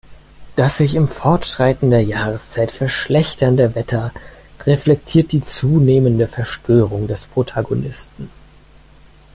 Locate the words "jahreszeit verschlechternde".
2.03-3.75